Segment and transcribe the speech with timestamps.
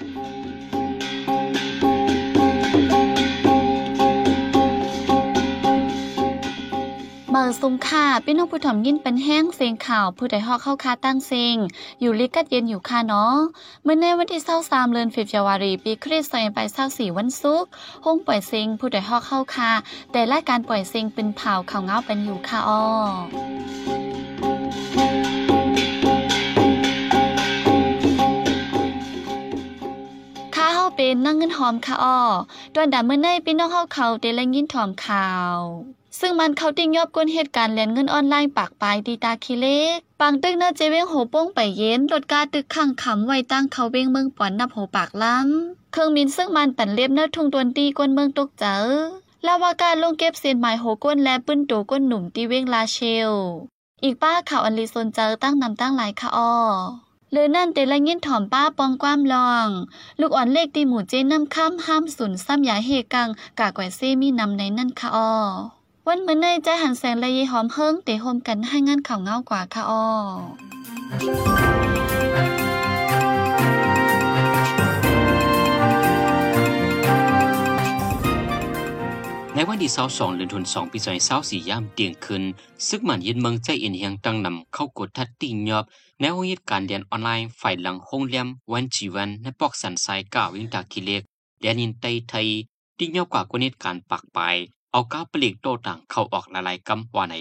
[0.00, 11.56] เมื่อสุงค่าพี่น้องผู้ถ่อมยินเป็นแห้งเสียงข่าว ผู้ใดฮอกเข้าคาตั้งเซิง
[12.00, 13.36] อยู่ลิกัดเย็นอยู่ค่ะเนาะ
[13.84, 17.70] เมื่อในวันที่23เดือนฟิบวารีปีคริสต์ศักราช24วันศุกร์
[18.04, 19.70] ห้องปล่อยเซิงผู้ใดฮอกเข้าคา
[20.12, 23.99] แต่รายการปล่อยเซิงเป็นเผาข่าวเงาเป็นอยู่ค่ะอ้อ
[31.02, 32.18] เป็นนั่งเงินหอมค่ะอ้อ
[32.74, 35.56] ตอนดาเมื่อในพี่น้องเฮาเขาได้ละยินถอมข่าว
[36.18, 48.76] ซึ่งมันเขาติ้งยอบก้นเหตุการณ์แลนเงินออนไลน์ปากปลายตีตาคิเล็กปังตึกเนอเจเวงโหป้งไปเย็นรถกาตึกข้างขำไว้ตั้งเขาเวงเมืองปอนนับโหปากล้ำเครื่องมินซึ่งมันตันเลียบเนื้อทุ่งตวนตีก้นเมืองตกเจอ
[49.46, 52.98] ลาวาการลงเก็บเส้นหมายโหก้นและปื้นโตก้นหนุ่มตีเวงลาเช
[53.30, 53.32] ล
[54.04, 56.52] อีกป้าข่าวอันลีซนเจอตั้งนำตั้งหลายค่ะอ้อ
[57.32, 59.68] เลยนั่นเตละยินถ่อมป้าปองความลอง
[60.20, 65.32] ลูกอ่อนเลขตีหมู่เจน้ำข้ามห้ามสุนซ้ำยาเฮกังกากแกวเซมีนำในนั่นค่ะอ้อ
[66.06, 70.04] วันเมื่อในใจหันแสงละยีหอมเฮิงเตะโฮมกันให้งานข่าวเงากว่าค่ะอ้อ
[79.68, 80.98] วันที่22เดือนธันวาคมปี
[81.34, 82.42] 2024ยามเตียงคืน
[82.88, 85.84] ซึกมันยินเมืองใจอินเฮียงตั้งนำเข้ากดทัดติงยอบ
[86.20, 91.22] ในห้องเหตุการเรียนออนไลน์ฝ่ายหลังห้องเลียมวันจีวันในปอกสันสายก้าวิงตาคิเล็ก
[91.60, 92.48] เดียนินไตไทย
[92.98, 94.56] ติงยอบกว่ากว่าเหตุการปากปาย
[94.92, 97.34] เอาก้าปลีกโตต่างเข้าออกละลายกำว่าใน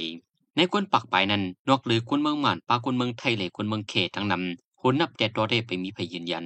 [0.55, 6.45] ในกวนปากปายนั้นนอกหรือคนเมืองหมานปากคนเมืองไทยเลยคนเมืองเขตทั้งนำคนนับแต่ตัวได้ไปมีพยืนยัน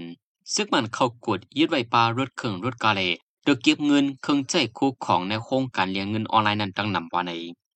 [0.53, 3.01] ซึกมันเข้ากดยึดไว้ปลารถเครื่องรถกาเล
[3.45, 7.31] เดยเก็บเงินเครื่องใจคู่ของในโครงการเลี้ยงเงินออนไลน์นั้นตั้งนำว่าใน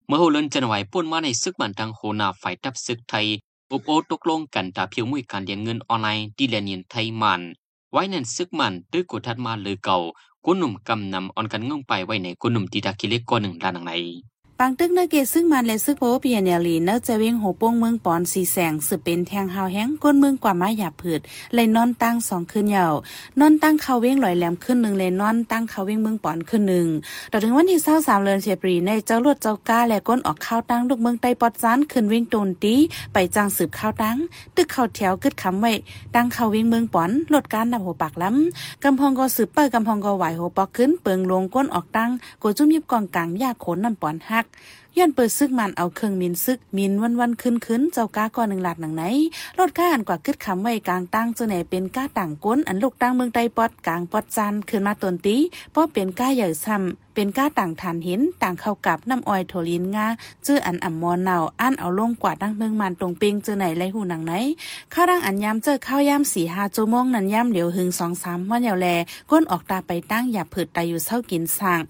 [0.08, 3.26] เมื่อโฮลินจันไหวป่นมาในซึกมันทางโหนาฝ่ายทับซึกไทย
[3.72, 7.42] อุบโอตกลงกันตาเพียวมุยการเลี้ยงเงินออนไลน์ดีแลเนียนไทยมัน
[7.92, 9.98] ไว้นั่นซึกมันด้วยกดทัดมาเลยเก่า
[10.46, 13.94] กุหนุ่มกำนำออนกันงงไปไว้ในกุหนุ่มตีดาคิเล็กก้อนหนึ่งด้านหนังไหน
[14.62, 21.22] ปังตึกเนเกซึ่งมันและซึกโพเปียเนลีเนจะเวงโหป้งเมืองปอนสีแสงสืบเป็นแทงหาวแห้งก้นเมืองกว่าม้หยาผืด
[21.54, 22.94] เลยนอนตั้งสองคืนยาว
[23.40, 26.88] นอนตั้งเขาเวงลอยแหลมขึ้นหนึ่งเลยนอนตั้งเขาเวงเมืองปอนขึ้นหนึ่ง
[27.32, 32.76] ต่อถึงวันที่เศร้าสามเดือนเชปรีในเจ้าลวดเจ้าก้าและก้นออกข้าวตั้งลูกเมืองไตปอดซานขึ้นวิ่งโตนตี
[33.14, 34.18] ไปจางสืบข้าวตั้ง
[34.56, 35.74] ตึกเขาแถวกึดคำไว้
[36.16, 42.10] ตั้งเขาเวงเมืองปอนลดการดับหัวปากล้ำกำพองก็สืบเปิดกำพองก็ไหวหัวปอกขึ้นเปิงลงก้นออกตั้ง
[42.42, 44.47] กจุ่มยิบกองกลางยาขนนำปอนหัก
[44.98, 49.04] ย้อนเปิดซึกมันเอาเครื่องมินซึกมินวันวันขึ้นขึ้นเจ้าก้าก่อนหนึ่งหลัดหนังไหน
[49.60, 55.38] รถก้าอันกว่ากึดคำไว้กลางตั้งเจ้าไหนเป็นก้าต่างก้นอันลูกตั้งเมืองไตปอดกลางปอดจันขึ้นมาตนตี
[55.72, 60.08] เพราะเป็นก้าใหญ่ซ้ำเป็นก้าต่างฐานหินต่างเข้ากับน้ำอ้อยโทลินงา
[60.46, 64.34] จื้ออันอ่ำมอนเนาอันเอาลงกว่าดั้งเมืองมันตรงเปิงเจอไหนไรหูหนังไหน
[64.94, 68.88] ข้าวดังอันย้ำเจอข้าวยำสี่ห้าโจมงนันย้ำเหลียวหึงสองสามวันเหยวแล
[69.30, 71.82] ก้นออกตาไปตั้งอย่าผืดตาอยู่เศร้ากินสั่ง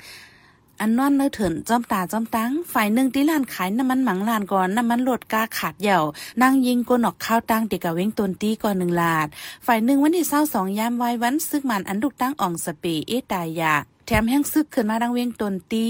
[0.80, 6.04] อันนอนเนื้อเถินจอมตาจอมตังฝ่ายหนึ่งที่ร้านขายน้ำมันหมังลานก่อนน้ำมันลดกาขาดเหี่ยว
[6.42, 9.28] นั่งยิงกนอกข้าวตั้งติกะเว้งตนตีก่อนหนึ่งลาด
[9.66, 13.76] ฝ่ายหนึ่งวันที่เศร้าสองยามวายวันซึกมันอันดุกตั้งอ่องสเปเอตายา
[14.10, 15.84] แถมแห้งซึกขึ้นมาดังเวียงตนตี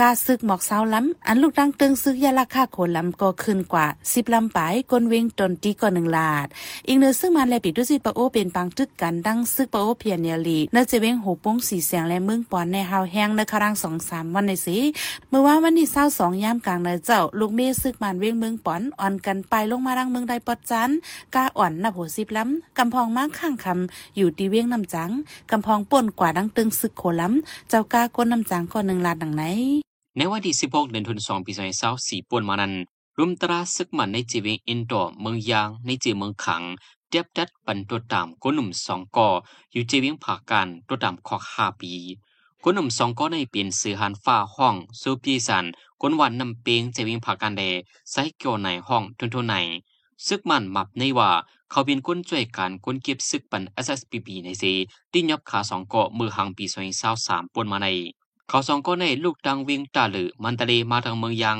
[0.00, 4.58] กาซึกหมอกเสาล้ำอันลูกดังตึงซึกยาราคาโขนล้ำก็ขึ้นกว่าสิบลำไป
[4.90, 6.46] ก้นเวงตนตีก่อนหนึ่งลาด
[6.88, 14.78] อีกเนื้อซึ่งมาแลปิดด้วยสิปะโอเป็นปังตึกกันดังซึกปะโอเพียนเนียลีเนื้อจะเวงหูป้งสีแสงและมึงปอนในฮาวแห้งในครั้งสองสามวันในสิ
[15.28, 20.90] เมื่อว่าวันที่เศร้าสองยามกลางเนื้อเจ้าลูกเมซึกมันเวงมืองปอนอ่อนกันไปลงมาดังเมืองใดปอดจัน
[21.34, 25.10] กาอ่อนนับหัวสิบล้ำกำพองมากข้างคำอยู่ตีเวียงน้ำจัง
[25.50, 29.42] กำพองป่นกว่าดังตึงซึกโขล้ำเจ้าก้าก้นน้ำจังก่อนหนึ่งลาดดังไหน
[30.16, 31.52] ในวันที่ 16 เดือนธันวาคมปี
[31.90, 32.72] 2024ป่วนมานั้น
[33.18, 36.62] รุมตราซึกมันในจีเวงอินโดเมืองยางในจีเมืองขัง
[37.08, 39.28] เทียบดัดปันตัวตามก้นหนุ่มสองก่อ
[39.72, 41.92] อยู่จีเวงผาการตัวตามขอห้าปี
[42.62, 45.64] ก้นหนุ่มสองก่อในเปลี่ยนสื่อหันฟ้าห้องซูปีสัน
[46.00, 47.62] กนวันนำเปียงจีเวงผาการเด
[48.10, 49.54] ไซเกียวในห้องทุนทุนใน
[50.26, 51.30] ซึกมันมับในว่า
[51.72, 54.72] เขาเป็นคนช่วยการคนเก็บซึกปัน SSPP ในซี
[55.12, 56.64] ที่ยบขาสองเกาะมือหังปี
[57.10, 57.86] 2023ป่วนมาใน
[58.48, 61.58] เขาสองก็ในลูกดังวิ่งตาลือมันตะเลมาทางเมืองยัง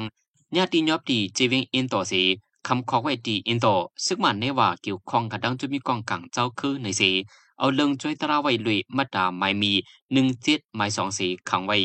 [0.57, 2.23] ญาติยอบดีเจวิงอินโตสี
[2.67, 3.67] คำขอไว้ดีอินโต
[4.07, 7.11] ซึ่งมันในว่าเกี่ยวข้องกับดังจุมีกองกังเจ้าคือในสี
[7.59, 9.73] เอาเรื่องช่วยตราไว้ลุยมาตาไม่มี
[10.13, 11.79] หนึ่งเจ็ดไม่สองสีขังไว้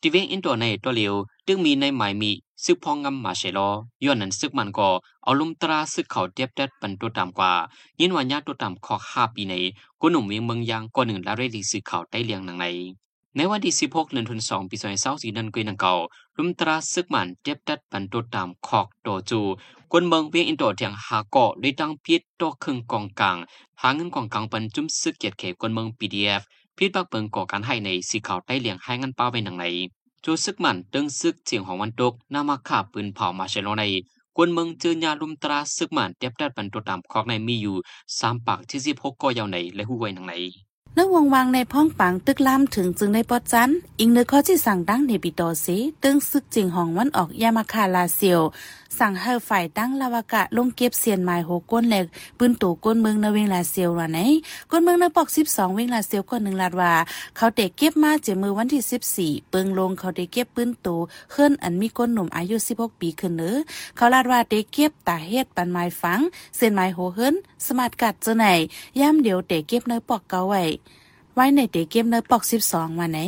[0.00, 1.14] ทีเวงอินโตในตัวเลียว
[1.46, 2.32] ตึงมีในหมายมี
[2.64, 3.68] ซึกพองงำมาเชลอ
[4.04, 4.88] ย้อนนั้นซึกมันก็
[5.22, 7.52] เอาลุมตราซึกเขาเทียบดัดปันตัวตามกว่า
[8.00, 9.54] ยินวันญาตัวตามขอห้าปีใน
[10.00, 12.66] กุหนุ่มเวียงเมืองยางกว่าหนึ่งละเรดีซึกเขาได้เลียงหนังใน
[13.36, 14.76] ในวันที่ 16เดือนธันวาคมปี
[15.06, 15.94] 2024นั้นก็ยังเก่า
[16.36, 19.40] รุมตราซึกมันเจ็บดัดปันตัวตามคอกโตจู
[19.92, 23.36] กวนเมืองเวียงอินโดเทียงหาเกาะได้ตั้งพิษต่อครึ่งกองกลาง
[23.80, 26.42] หาเงินกองกลางปันจุ่มซึกเกียรติเขกวนเมือง PDF
[26.76, 29.64] พิษบักเปิงก่อการให้ในสีขาวใต้เลียงให้เงินเป้าไปหนังไหน
[30.28, 33.84] จูซึกมันตึงซึกเสียงของวันตกนามาขาปืนเผามาเชโลใน
[34.36, 37.76] กวนเมืองเจอญาลุมตราซึกมันเตียบดัดบรรทุตามคอกในมีอยู่
[38.18, 40.34] สามปากที่สิบหก่อยาวในและหูไว้หนังไหน
[40.96, 43.70] นึกวงวางในพ้องปังตึกล้ำถึงจึงได้ปอดจัน
[44.00, 48.40] อิงเนื้อข้อที่สั่งดังในปิโตสีตึงซึกจิงห้องวันออกยามาคาลาเซียว
[48.98, 52.06] สั่งให้ฝ่ายตั้งลาวกะลงเก็บเสียนหมายโหก้นเหล็ก
[52.38, 54.18] ปืนตู่ก้นเมืองในเวงลาเซียวว่าไหน
[54.70, 56.92] ก้นเมืองในปอก12เวงลาเซียวก็หนึ่งลาดว่า
[57.36, 60.98] เขาเด็กเก็บมาเจมือวันที่ 14 เปิงลงเขาเด็กเก็บปืนตู่
[61.32, 63.56] เคลื่อนอันมีก้นหนุ่มอายุ 16 ปีขึ้นเนื้อ
[63.96, 66.20] เขาลาดว่าเด็กเก็บตาเฮ็ดปันไม้ฝัง
[66.56, 67.34] เส้นไม้โหเฮิรน
[67.66, 68.46] สมาร์ทกัดเจอไหน
[69.00, 70.64] ย่ำเดี๋ยวเด็กเก็บในปอกเกาไว้
[71.38, 72.42] ไว้ในเตเกมเนปอก
[72.72, 73.20] 12วันไหน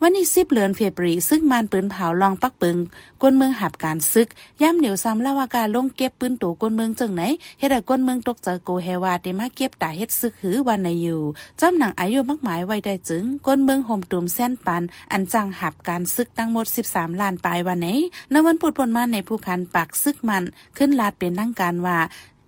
[0.00, 2.76] วันนี้10เดือนเฟบรีซึ่งมันปืนเผาลองปักปึง
[3.20, 4.28] กวนเมืองหับการซึก
[4.62, 7.22] ย่ำเหนียวซ้ำละว่าการลงเก็บปืนตู่กวนเมืองจังไหน
[7.58, 11.22] เฮ็ดให้กวนเมืองตกเจอโกเฮวาเตมาเก็บตาเฮ็ดซึกหือวันในอยู่
[11.60, 14.82] จำหนังอายุมักหมายไว้ได้จึงกวนเมืองห่มตุ่มแส้นปัน
[15.12, 17.88] อันจังหับการซึกทั้งหมด13ล้านปลายวันไหน
[18.30, 20.42] ในวันปุดปนมาในผู้พันปากซึกมัน
[20.76, 21.98] ขึ้นลาดเป็นทางการว่า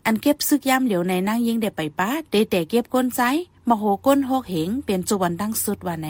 [0.07, 3.23] อันเก็บซึกย่ำเหลียวในนั่งยิงเด็ไปป้าเดแต่เก็บก้นใจ
[3.71, 6.09] มโหก้นหกเหงเป็นจุวันดังสุดว่าไหน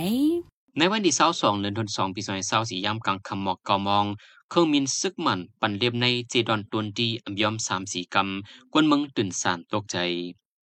[0.78, 2.22] ในวันที่22เดือนธันวาคมปี
[2.54, 4.04] 2024ยามกลางคำหมอกเกามอง
[4.50, 9.96] เครื่องมินซึกมันปันเรียบในเจดอนตวนดีอัมยอม3 4กำกวนเมืองตื่นสานตกใจ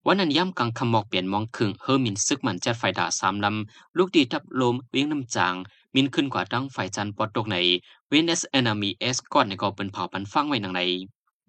[0.05, 5.53] วันนั้นย่ำกลางคำหมอกเปลี่ยนมองครึ่งเฮอร์มินซึกมันจัดไฟด่าสามลำ ลูกดีทับลมเวียงน้ำจาง
[5.95, 7.57] มินขึ้นกว่าดังไฟจันปอดตกใน
[8.09, 10.81] เวนเอสเอนามีเอสก่อนในก็เป็นเผาปันฟังไว้หนังใน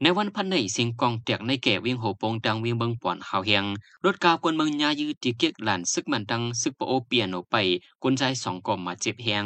[0.04, 3.64] ในวันพันในสิงกองเตียกในแก่วิ่งโหปงดังวิ่งเบิงป่อนหาวเฮียง
[4.04, 7.56] รถกาวกวนเมืองยายืดตีเกียกหลานซึกมันดังซึกปโอเปียโนไป
[8.02, 9.44] กวนใจสองกอมมาเจ็บเฮียง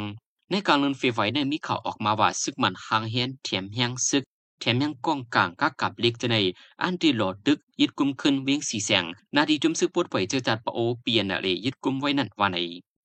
[0.49, 4.23] ในการเลินเฟไฟในมีข่าวออกมาว่าซึกมันหางเฮียนเถียมเฮียงซึก
[4.59, 6.37] แถมยังกองกลางกักกับเล็กจะใน
[6.81, 9.05] อันที่หลอดตึกยึดกุมขึ้นเวียงสีแสง
[9.35, 12.57] นาดีจุมซึกปวดไปเจอจัดปโอเปียนอะไรยึดกุมไว้นั่นว่าไหน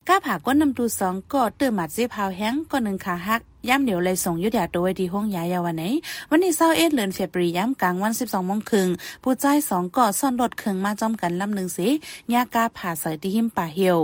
[0.09, 5.85] ก้าผ่าก้นนำตูสองก็เติมหมัดเสีพาวแห้งก็หนึ่งขาหักย่ำเดี๋ยวเลยส่งยุดยาตัวไว้ที่ห้องยายาวันไหน
[6.31, 8.89] วันนี้เศร้าเอ็ดเลือนเฟบรีย่ำกลางวันสิบสองโมงครึ่ง
[9.23, 11.89] ผู้ใจสองก็ซ่อนรถเครื่องมาจอมกันลำหนึ่งสิ
[12.35, 13.99] ยากาผ่าใส่ที่หิมป่าเหี่ยว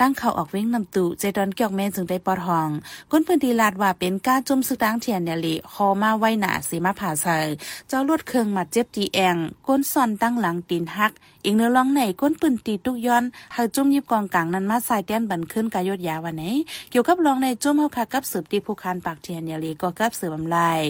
[0.00, 2.70] ตั้งเขาออกเว้งนำตุเจดอนเกี่ยวแม่จึงได้ปอดห้อง
[3.10, 7.38] ก้นพื้นที่ลาดว่าเป็นก้าจุ่มซึกดังเทียนเนลิคอมาไว้หนาสีมาผ่าใส่
[7.88, 9.36] เจ้าลวดเครื่องมาเจ็บตีแอง
[9.66, 11.12] ก้นซ่อนตั้งหลังตีนหัก
[11.44, 13.24] อีกเนื้อร้องไหนก้นปืนตีตุกย้อน
[13.56, 16.44] หากจุ่มยิบกองกลางนั้นมาใส่แต้นบันขึ้นกายดยาวันไหน
[16.90, 20.80] เกี่ยวกับร้องในจุ่มเฮาคากับสืบตีผู้คานปากเทียนเนี่ยลิก็กับสืบบำลาย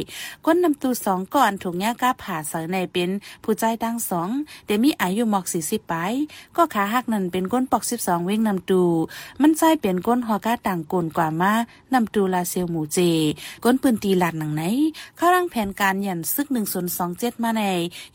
[0.45, 3.11] ก้นนำตูสองก่อนถูกแง่ก้าผ่าใส่ในเป็น
[3.45, 4.29] ผู้ใจตั้งสอง
[4.67, 5.95] เดมีอายุหมอกสี่สิบไป
[6.57, 8.83] ก็ขาหักนั่นเป็นก้นปอกสิบสองเว้งนำตู
[9.43, 11.52] มันใจเปลี่ยนก้นฮอกาต่างกลกว่ามา
[11.94, 12.99] นำตูลาเซลหมูเจ
[13.64, 14.62] ก้นปืนตีหลัดหนังไหน
[15.17, 17.62] เข้าร่างแผนการหยันซึกหนึ่งศูนสองเจ็ดมาใน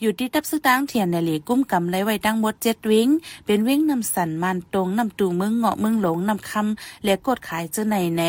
[0.01, 3.09] อยู่ที่ตับซึกตั้งเทียนในเหลีกุ้มกำไรไว้ตั้งหมดเจ็ดวิง
[3.45, 8.23] เป็นวิ่งนำสันมันตรงนำตูเมืองเงาะเมืองหลงนำคำและกดขายเจ้าในใน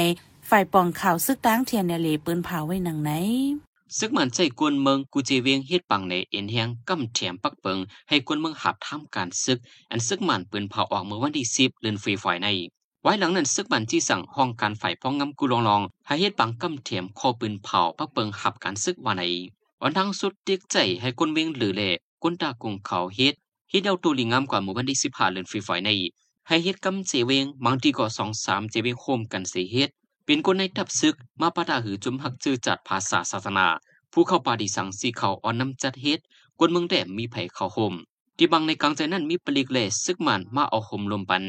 [0.51, 7.79] ฝ่ายปองข่าวซึกตั้งเทียนในเหลีปืนเผาไว้หนังไหน ซึกมันใจกวนเมืองกูเจเวียงเฮ็ดปังในเอ็นแหงกำแถมปักเปิง
[8.09, 9.59] ให้กวนเมืองหับทำการซึก
[9.91, 12.49] อันซึกมันปืนเผาออกเมื่อวันที่10เดือนฟีฝอยใน
[13.03, 19.23] ไว้หลังนั้นซึกบันที่สั่งห้องการฝ่ายป้องงำกุลองลองให้เฮ็ดปังกำเถียมคอปืนเผาปักเปิงหับการซึกวันไหน
[19.83, 21.91] วันทั้งสุดเตียกใจให้คนเวียงหรือเล่
[22.23, 23.35] ก้นตากงเขาเฮ็ด
[23.71, 25.91] เฮ็ดเอาตัวลิงามกว่าหมู่อวันที่สิบห้าเดือนฟรีไฟใน
[26.49, 29.91] ให้เฮ็ดกำเจเวงบางทีก็สองสามเจเวงโฮมกันเสียเฮ็ด
[30.25, 33.67] เป็นคนในทับซึกมาปะดาหือจุมหักจื้อจัดภาษาศาสนา
[34.13, 36.21] ผู้เข้าปาดีสังสีเขาอ่อนน้ำจัดเฮ็ด
[36.59, 37.95] กวนเมืองแดมมีไผเขาโฮม
[38.37, 41.45] ที่บางในกลางใจนั้นมีปลีกเลสซึกมันมาเอาโฮมลมปัน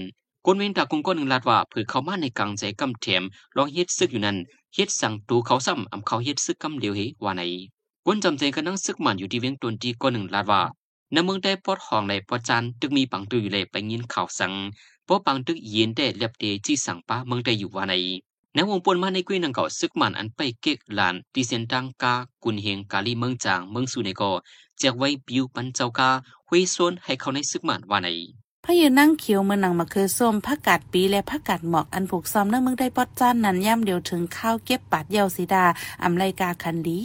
[0.46, 3.24] กวนเวนตากงก้นหนึ่งลาดว่าเผือเข้ามาในกลางใจกำเถียม
[3.58, 4.38] ลองเฮ็ดซึกอยู่นั้น
[4.76, 7.42] เฮ็ดสั่งตูเขาซ้ำอำเขาเฮ็ดซึกกำเดียวเฮว่าไหน
[8.06, 10.62] กวนจำใจกันนั่งซึกมันอยู่ที่เวียงตนที่ก้นหนึ่งลาดว่า
[11.12, 14.54] ในเมืองได้ปอดห้องในปอจันตึกมีปังตืออยู่เลยไปยินข่าวสั่ง
[15.06, 17.94] เพราะปังตึกเย็นได้เล็บเดจี้สั่งป้าเมืองได้อยู่ว่าไหน
[18.56, 24.24] ในวงปนมาในกุ้ยนังเก่าซึกมันอันไปเก็กลานที่เซนตังกากุนเฮงกาลีเมืองจางเมืองสุเนโก
[24.80, 26.10] แจกไว้บิวปันเจ้ากา
[26.48, 28.08] หุยโซนให้เขาในซึกมันว่าไหน
[28.66, 35.66] พยืนนั่งเขียวเมืองนังมะคือส้มผักกาดปีและผักกาดหมอกอันผูกซ้อมเนื้อเมืองได้ปอดจ้านนั้นย่ำเดียวถึงข้าวเก็บปัดเยาสีดา
[36.04, 37.00] อำไรกาคันดี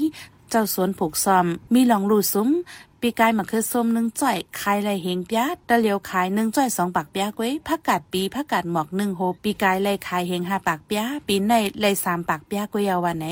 [0.50, 2.48] เจ้าสวนผูกซอมมีหลองลูซุ้ม
[3.02, 13.26] ปีกายมะเขือส้มหนึ่งจ่อยขายไรเฮงเปียตะเหลียวขายหนึ่งจ่อยสองปากเปียกว้ยผักกาดปีผักกาดหมอกหนึ่งโฮปีกายไรขายเฮงห้าปากเปียปีในไรสามปากเปียกวยาวันไหน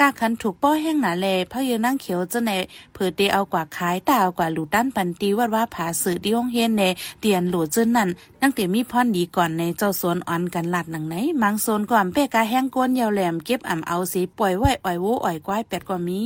[0.00, 2.52] กาขันถูกป้อแห้งหนาแลพะเยนั่งเขียวจ้าใน
[2.94, 6.82] เผื่อเตเอากว่าขายตาเอากว่าหลูด้านปันตีวัดว่าผาสื่อที่ห้องเฮียนใน
[7.20, 8.08] เตียนหลูเจ้านั่น
[8.40, 16.22] นั่งเตมีพรดีก่อนในเจ้าสวนอ่อนกันหลัดหนังไหนมังโซนก่อนเป้กาแห้งก้นยาวแหลมเก็บอ่ำเอาสีปล่อยไว้อ่อยวูอ่อยก้อยเป็ดก็มี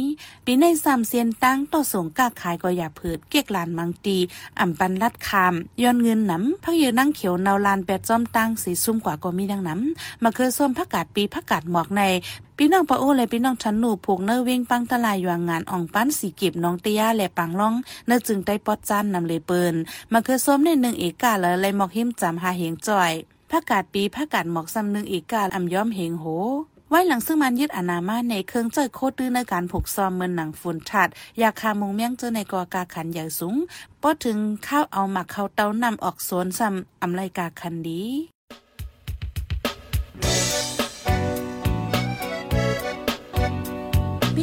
[0.46, 4.18] ปีในสามเซียนตั้งต่อส่งกาขายกอย่าเผืดเกียกลานมังตี
[4.60, 12.02] อ่ำปันลัดคามย้อนเงินหนำพักเยอนั่งเขียวนาลานแปดจอมตั้งสีซุ่มกว่าก็มีดังน้ำมาเคยส้มผักกาดปีผักกาดหมอกใน
[12.56, 17.74] พี่น้องปะโอและพี่น้องชันหนูผูกเนื้อเวงปังตะลายอยู่งงานอ่องปั้นสีเก็บน้องเตียและปังล่อง
[18.06, 19.74] เนื้อจึงได้ปอดจันนำเลยเปิน
[20.12, 23.12] มาเคยส้มในหนึ่งเอกาและเลยหมอกหิมจำหาเหงจ่อย
[23.50, 26.24] ผักกาดปีผักกาดหมอกซ้ำหนึ่งเอกาอำย้อมเหงโห
[26.90, 33.56] ไว้หลังซึ่งมันยึดอนามาในเครื่องเจอโคตรดื้อในการผูกซอมเมือนหนังฝุ่นชัดอยากคามุงเมี่ยงเจอในกอกาขันใหญ่สูง
[34.02, 38.37] พอถึงข้าวเอาหมักเข้าเต้านำออกสวนซ้ำอำไรกาคันดี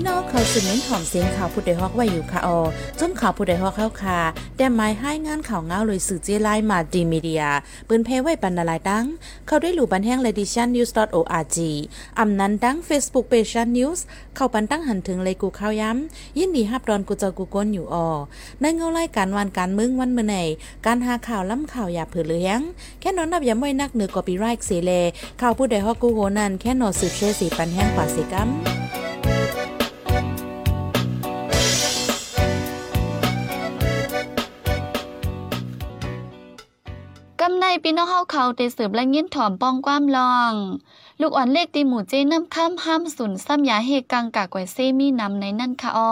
[0.07, 2.59] น้องเขาสืบเน้นถ่อมเสียงข่าวผู้ใดฮอกไว้อยู่ค่ะออ
[2.99, 4.19] จนข่าวผู้ใดฮอกเข้าค่ะ
[4.57, 7.43] แต่หมายให้งานข่าวเงาเลยสื่อเจไลมาดีมีเดีย
[7.87, 9.05] ปืนเพไว้ปันนาลายดัง
[9.47, 11.57] เขาได้หลู่บันแห้ง l e d i t i o n news org
[12.19, 13.99] อำนั้นดัง Facebook page news
[14.35, 18.07] เข้าปันตั้งหันถึงเลยกูข้าวย้ำ ยินดีฮับดอนกูเจอกูก้นอยู่ออ
[18.61, 20.35] ในเงาไล่การวันการมึงวันเมื่อไหน
[20.85, 22.59] การหาข่าวล้ำข่าวอย่าเผือเลี้ยง
[22.99, 24.91] แค่นอนนับย้ำไว้นักเหนือกอปีไรค์เสเล
[25.41, 28.84] ข่าวผู้ใดฮอกกูโหนันแค่นอนสืบเชสีปันแห้งกว่าสิกัม
[37.83, 40.53] พี่น้องเฮาเขาเตสืบและยินถ่อมป้องความลอง
[41.21, 46.11] ลูกอ่อนเล็กตีหมู่เจน้ำข้ามห้ามสุนซ้ำยาเฮกังกากไว้เซมีนำในนั่นค่ะอ้อ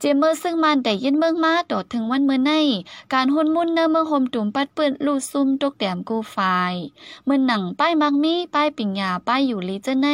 [0.00, 2.52] เจเมอร์ซึ่งมันแต่ยินเมืองมาโดดถึงวันเมื่อใน
[3.12, 6.36] การหุ่นมุ่นเนอเมืองโฮมตุ่มปัดเปื้อนลูดซุ่มตกแดมกูไฟ
[7.24, 10.08] เมื่อหนังป้ายมักมีป้ายปิ่งยาป้ายอยู่ลีเจ้าใน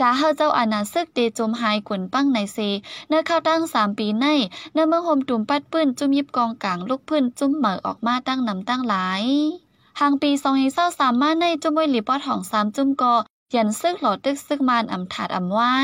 [0.00, 2.58] ดาเฮาเจ้าอาณาซึกเตจมหายกวนปั้งในเซ
[3.08, 4.26] เนื้อข้าวตั้งสามปีใน
[4.72, 9.24] เนื้อเมืองโฮมตุ่มปัดเปื้อนจุ่มยิบกองกลางลูกพื้นจุ่มเหมอออกมาตั้งนำตั้งหลาย
[10.00, 13.14] หางปีสองเศร้าสามมาในจุ่มว้หลีปอดของสามจุ่มกอ
[13.54, 15.76] ยันซึกหลอดตึกซึกมานอำถาดอำไว้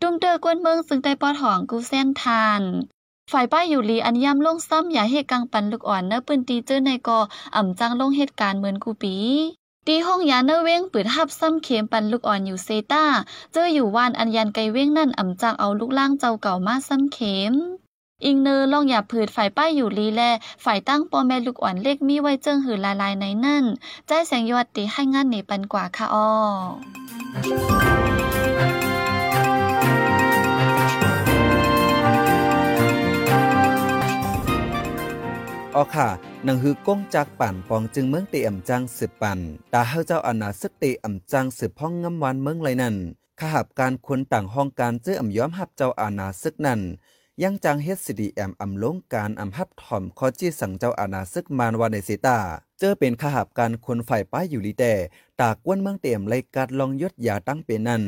[0.00, 2.60] ตุ้มเตอกวนเมืองซึ่งได้ปอดของกูเส้นทาน
[3.32, 7.18] ฝ่ายป้ายอยู่ลีอันย่ำลงซ้ำอย่าเหตุกังปันลูกอ่อนเนื้อปืนตีเจอในกอ
[7.56, 9.16] อ่ำจังลงเหตุการณ์เหมือนกูปี
[9.86, 13.04] ตีห้องยาเนอเว้งปืดหับซ้ำเข็มปันลูกอ่อนอยู่เซต้า
[13.52, 17.54] เจออยู่วานอันยันไกเว้งนั่นอ่ำจังเอาลูกล่างเจ้าเก่ามาซ้ำเข็ม
[18.22, 20.22] อิงเนอลองอย่าผืดฝ่ายป้ายอยู่ลีแล
[20.64, 23.64] ฝ่ายตั้งปอแม่ลูกอ่อนเล็กมีไว้เจิงหือลายลายในนั่น
[24.06, 26.28] ใจแสงยอดตีให้งานหนีปันกว่าค่ะอ้อ
[35.74, 36.08] ออค่ะ
[36.44, 39.38] หนังฮือก้งจากป่านปองจึงเมืองเตอำจังสืบปัน
[39.72, 42.96] ตาเฮาเจ้าอาณาซึกเตอำจังสืบห้องงำวันเมืองไรนั่น
[43.40, 46.80] ขหับการคนต่างห้องการเจออ่ำย้อมหับเจ้าอาณาซึกนั่น
[47.42, 52.38] ยังจังเฮ็ดสิดีแอมอำลงการอำหับถ่อมคอจี้สั่งเจ้าอาณาซึกมานวาในเซตา
[52.78, 54.94] เจอเป็นขหับการคนฝ่ายป้ายอยู่ลีแต่
[55.40, 58.02] ตากวนเมืองเตอำไลกัดลองยศยาตั้งเป็นนั่น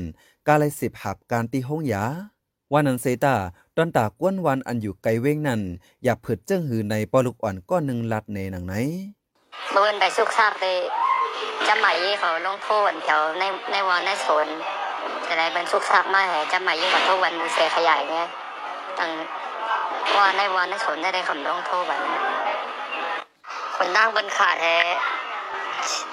[0.47, 2.03] กาเลยสิบหับการตีห้องยา
[2.73, 3.35] วันนันเซตา
[3.77, 5.61] ตอนตากวนวันอันอยู่ไกลเว้งนั่น
[6.05, 8.75] อย่าเผิดเจิ้งหือในปอลูกอ่อนก้อนหนึ่งลัดในหนังไหน
[9.71, 10.73] เมื่อวันไปสุกซากได้
[11.69, 14.47] จำหมายเขาลงโทษแถวในในวอนในสวน
[15.25, 18.19] แต่ในเป็นสุกซากมาแห่จำหมายขอโทษวันมูเซขยายไง
[18.99, 19.11] ตั้ง
[20.17, 22.01] ว่าในวอนในสนได้ได้คำลงโทษวัน
[23.77, 24.77] คนนั่งบนขาแท้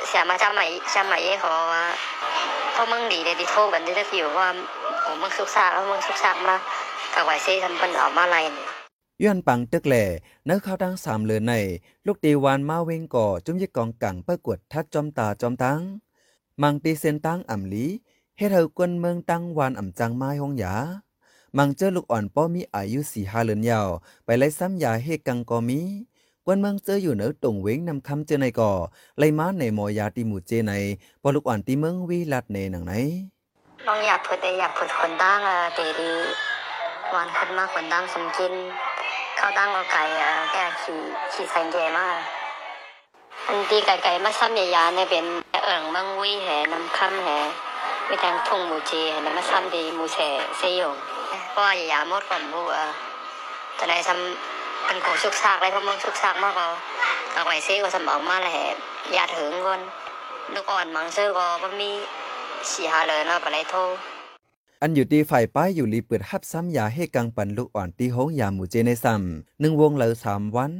[0.07, 1.85] เสียมาจำหมายจำหมายเขาว่า
[2.73, 4.47] เพราะมึงดีเลยที่โทษวันที่จะอยู่ว่า
[5.03, 6.55] ผมมึงสุกซากแล้วมึงสุกซากมา
[7.13, 8.67] กับไหวเซ่ทำเป็นออกมาอะไรเนี่ย
[9.23, 10.03] ย้อนปังตึกแหล่
[10.45, 11.53] เนื้อข้าวดังสามเลือใน
[12.05, 15.79] ลูกตีวานมาเวงก่อจุ้มยิกกองกังเพื่อกวดทัดจอมตาจอมตั้ง
[16.61, 17.85] มังตีเซนตั้งอ่ำลี
[18.37, 20.73] เฮ็ดเฮากวนเมืองตั้งวานอ่ำจังไม้ห้องหยา
[21.57, 23.89] มังเจอลูกอ่อนป้อมีอายุสี่ห้าเลือนยาว
[24.25, 25.81] ไปไล่ซ้ำยาเฮกังกอมี
[26.45, 28.71] กวนเมืองเจออยู่เหนือตรงเวงนำคำเจอในก่อ
[29.19, 30.73] ไล่ม้าในหมอยาตีหมู่เจใน
[31.21, 32.93] ปอลูกอ่อนตีเมืองวีลัดในหนังไหน
[33.87, 36.11] ลองอยากพูดแต่อยากพูดคนตั้งอะตีดี
[37.13, 38.53] วันขึ้นมาคนตั้งสมกิน
[39.37, 40.99] เข้าตั้งเอาไก่อะแกขี่
[41.33, 42.17] ขี่ใส่เกมาก
[43.47, 45.25] อันตีไก่ไก่มาซ้ำยาๆเนี่ยเป็น
[45.65, 47.27] เอิงมังวิแหนำคำแห
[48.05, 50.17] ไม่แทงทุ่งหมูเจแหนมาซ้ำดีหมูแฉ
[50.59, 50.97] เซยง
[51.53, 52.85] เพราะว่าหมดก่อนหมูอะ
[53.75, 56.67] แต่ในซ้ำเป็นของชุกซากเลยเพราะมึงชุกซากมากก็
[57.33, 58.57] เอาไว้เซก็สมองมาแหละ
[59.15, 59.81] ยาถึงก่อน
[60.53, 61.89] ลูกอ่อนมังเซอก็บ่มี
[62.71, 63.75] สีหาเลยนะไปเลยโท
[64.81, 70.71] อันอยู่ดีฝ่ายป้ายอยู่ลีเปิดฮับซ้ำยาให้กังปันลูกอ่อนตีโหงยาหมู่เจในซ้ำหนึ่งวงเหลือสามวัน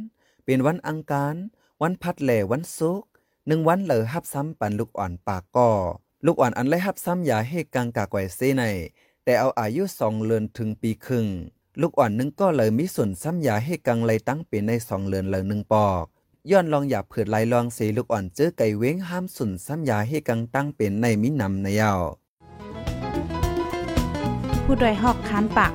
[0.46, 1.36] เป็นวันอังคาร
[1.82, 3.08] วันพัดแหล่วันศุกร์
[3.48, 5.72] หนึ่งวันเหลือฮับซ้ำปันลูกอ่อนปากก่อ
[6.26, 8.64] ลูกอ่อนอันไล่ฮับซ้ำยาให้กังกากไว้เซใน
[9.26, 11.28] แต่เอาอายุสองเลือนถึงปีครึ่ง
[11.82, 16.06] ลูกอ่อนนึงก็เลยมีส่วนซ้ำยาให้กังเลยตั้งเป็นในสองเลือนเหลยหนึ่งปอก
[16.52, 22.02] ย้อนลองอย่าเผิดลายลองเสลูกอ่อนเจอไก่เว้งห้ามสุนซ้ำยาให้กังตั้งเป็นในมินำในยาว
[24.64, 25.74] ผู้ดยหอกคันปาก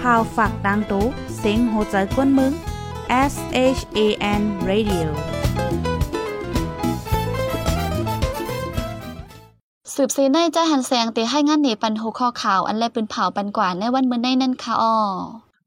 [0.00, 1.04] พาวฝากดังตู้
[1.38, 2.52] เซ็งโหใจกวนมึง
[3.32, 3.34] S
[3.78, 3.98] H A
[4.40, 5.06] N Radio
[9.96, 14.96] สืบซีในจหันแสงเตให้งานเหนปันโหคอข่าวอันแลปืนเผาปันกว่าในวันมื้อในนั่นค่ะอ้อ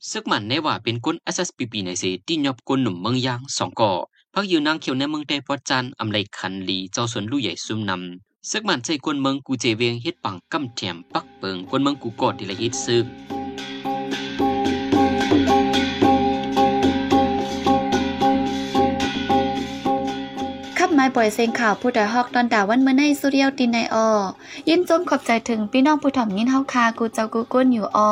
[0.10, 3.92] ซึกมันในว่าเป็นก้น SSPP ในเสที่ยอบก้นหนุ่มเมืองยางสองก่อ
[4.34, 13.06] พักอยู่นางเขียวในเมืองเตยพอจันอำไลคันลีเจ้าสวนลู่ใหญ่ซุ่มนำซึกมันใจกวนเมืองกูเจเวียงเฮ็ดปังกำแถมปักเปิงกวนเมืองกูกอดทีละเฮ็ดซึก
[21.16, 24.10] ปล่อยเสียงข่าวผู้ใดฮอกตอนด่าวันเมื่อในสุเรียวตินในออ
[24.70, 28.12] ยินจมขอบใจถึงพี่น้องผู้ถ่อมยินเฮาคากูเจ้ากูก้นอยู่ออ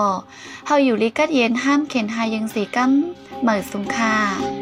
[0.68, 2.92] เฮาอยู่ลิกัดเย็นห้ามเข็นหายังสีกัม
[3.42, 4.53] เหมิดสุงคา